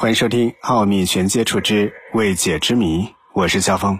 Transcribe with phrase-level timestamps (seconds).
[0.00, 3.98] 欢迎收听《奥秘全接触之未解之谜》，我是肖峰。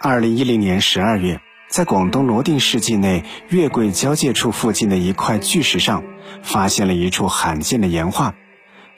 [0.00, 6.04] 二零一零年十二月，在广东罗定市境内月桂交界处附近的一块巨石上，
[6.44, 8.36] 发现了一处罕见的岩画。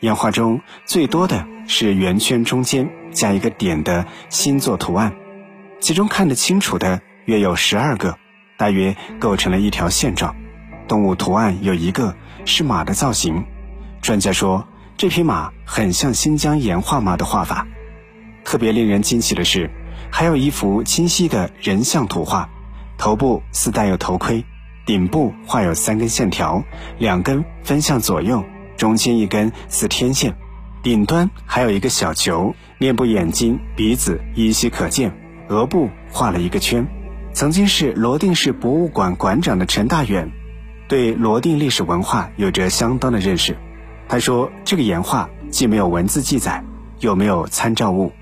[0.00, 5.14] 岩画中最多的是圆圈中间加一个点的星座图案，
[5.80, 8.18] 其中看得清楚的约有十二个，
[8.58, 10.36] 大约构成了一条线状。
[10.86, 13.46] 动物图案有一个是马的造型，
[14.02, 14.68] 专家说。
[14.96, 17.66] 这匹马很像新疆岩画马的画法，
[18.44, 19.70] 特别令人惊奇的是，
[20.10, 22.48] 还有一幅清晰的人像图画，
[22.98, 24.44] 头部似带有头盔，
[24.86, 26.62] 顶部画有三根线条，
[26.98, 28.44] 两根分向左右，
[28.76, 30.36] 中间一根似天线，
[30.84, 35.12] 顶端还有一个小球，面部眼睛、鼻子依稀可见，
[35.48, 36.86] 额部画了一个圈。
[37.32, 40.30] 曾经是罗定市博物馆馆长的陈大远，
[40.86, 43.56] 对罗定历史文化有着相当的认识。
[44.12, 46.62] 他说：“这个岩画既没有文字记载，
[47.00, 48.12] 又没有参照物，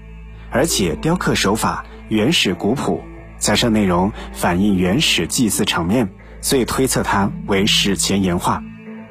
[0.48, 3.02] 而且雕刻手法原始古朴，
[3.40, 6.08] 加上内容反映原始祭祀场面，
[6.40, 8.62] 所以推测它为史前岩画。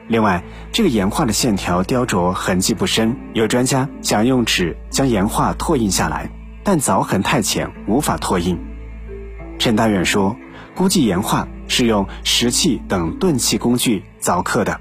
[0.07, 0.41] 另外，
[0.72, 6.31] 这个岩画的线条雕琢痕迹不深，有专家想用纸将岩画拓印下来，
[6.63, 8.57] 但凿痕太浅，无法拓印。”
[9.59, 10.33] 陈大远说
[10.73, 14.80] ：“估计岩画是用石器等钝器工具凿刻的。”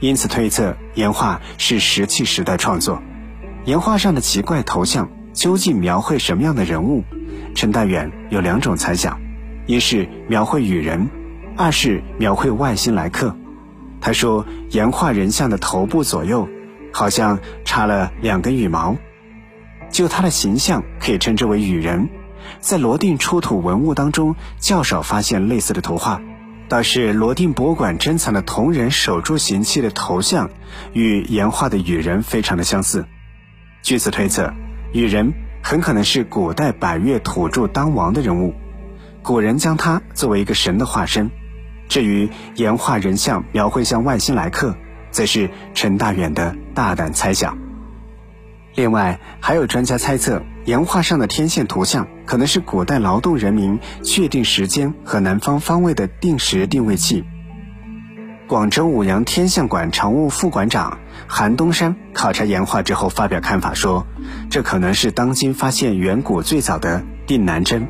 [0.00, 3.02] 因此推测岩画是石器时代创作。
[3.64, 7.02] 岩画上的奇怪头像究竟描绘什么样的人物？
[7.54, 9.18] 陈大远有两种猜想：
[9.66, 11.08] 一是描绘羽人，
[11.56, 13.34] 二是描绘外星来客。
[14.00, 16.48] 他说，岩画人像的头部左右
[16.92, 18.96] 好像插了两根羽毛，
[19.90, 22.08] 就他的形象可以称之为羽人。
[22.60, 26.20] 在罗定出土文物当中较少发现类似的图画。
[26.68, 30.50] 倒是罗定博物馆珍藏的铜人手铸形器的头像，
[30.92, 33.06] 与岩画的羽人非常的相似。
[33.82, 34.52] 据此推测，
[34.92, 38.52] 羽人很可能是古代百越土著当王的人物，
[39.22, 41.30] 古人将他作为一个神的化身。
[41.88, 44.76] 至于岩画人像描绘像外星来客，
[45.12, 47.56] 则是陈大远的大胆猜想。
[48.74, 57.24] 另外，还有专家猜测，岩画上的天线图像可能是古代劳动人民确定时间和南方方位的定时定位器。
[58.48, 64.06] 广州五羊天象馆常务副馆长韩东山考察岩画之后发表看法说，
[64.50, 67.88] 这可能是当今发现远古最早的定南针。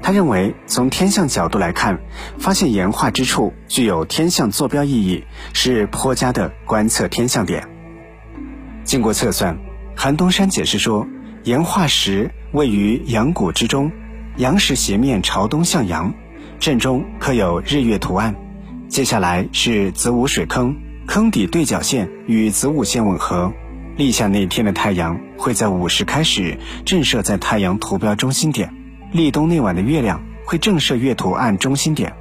[0.00, 1.98] 他认为，从天象角度来看，
[2.38, 7.66] 发现岩画之处具有天象坐标意义，是颇佳的观测天象点。
[8.84, 9.58] 经过测算。
[9.96, 11.08] 韩东山解释说，
[11.42, 13.92] 岩画石位于阳谷之中，
[14.38, 16.14] 阳石斜面朝东向阳，
[16.58, 18.34] 正中刻有日月图案。
[18.88, 20.74] 接下来是子午水坑，
[21.06, 23.52] 坑底对角线与子午线吻合。
[23.98, 28.72] 立夏那天的太阳会在午时开始正射在太阳图标中心点，
[29.12, 32.14] 立冬那晚的月亮会正射月图案中心点，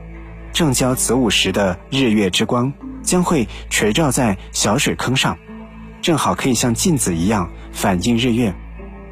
[0.52, 5.38] 正交子午时的日月之光将会垂照在小水坑上。
[6.02, 8.54] 正好可以像镜子一样反映日月。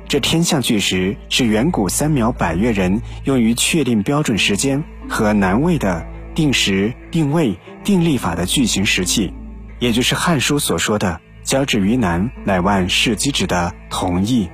[0.08, 6.06] 这天象巨石是远古三苗百越人用于确定标准时间和南位的
[6.36, 9.34] 定时、定位、定历法的巨型石器，
[9.80, 14.48] 也就是《汉书》所说的“交趾于南，乃万世机指”的同义。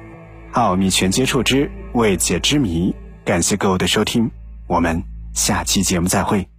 [0.54, 2.94] 奥秘全接触之未解之谜，
[3.26, 4.32] 感谢各位的收听，
[4.68, 6.51] 我们下期节目再会。